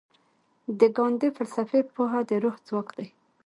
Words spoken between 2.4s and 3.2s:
روح ځواک دی.